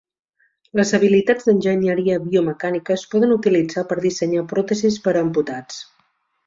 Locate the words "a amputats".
5.19-5.83